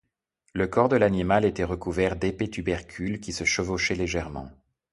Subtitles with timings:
[0.55, 4.49] Le corps de l'animal était recouvert d'épais tubercules qui se chevauchaient légèrement.